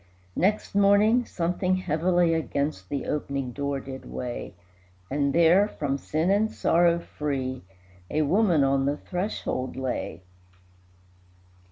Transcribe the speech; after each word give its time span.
Next 0.35 0.73
morning 0.73 1.25
something 1.27 1.75
heavily 1.75 2.33
Against 2.33 2.89
the 2.89 3.05
opening 3.05 3.51
door 3.51 3.79
did 3.79 4.03
weigh, 4.03 4.55
And 5.11 5.31
there, 5.31 5.67
from 5.67 5.99
sin 5.99 6.31
and 6.31 6.51
sorrow 6.51 6.97
free, 6.97 7.61
A 8.09 8.23
woman 8.23 8.63
on 8.63 8.85
the 8.87 8.97
threshold 8.97 9.75
lay. 9.75 10.23